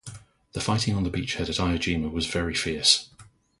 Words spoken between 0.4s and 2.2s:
The fighting on the beachhead at Iwo Jima